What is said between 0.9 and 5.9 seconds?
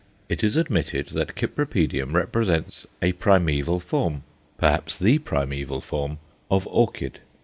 that Cypripedium represents a primeval form perhaps the primeval